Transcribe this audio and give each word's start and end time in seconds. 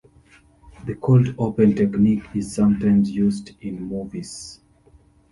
The 0.87 0.95
cold 0.95 1.35
open 1.37 1.75
technique 1.75 2.23
is 2.33 2.51
sometimes 2.55 3.11
used 3.11 3.51
in 3.61 3.83
movies. 3.87 4.59